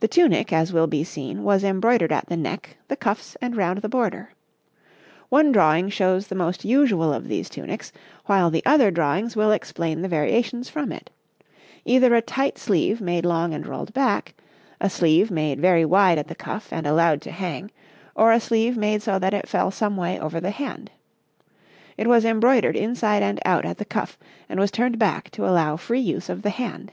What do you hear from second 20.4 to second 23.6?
the hand. It was embroidered inside and